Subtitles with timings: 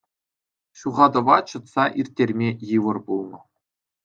[0.83, 3.39] Ҫухатӑва чӑтса ирттерме йывӑр пулнӑ.